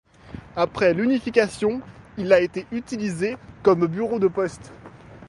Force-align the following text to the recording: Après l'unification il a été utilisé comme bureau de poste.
Après 0.55 0.95
l'unification 0.95 1.79
il 2.17 2.33
a 2.33 2.39
été 2.41 2.65
utilisé 2.71 3.37
comme 3.61 3.85
bureau 3.85 4.17
de 4.17 4.27
poste. 4.27 4.71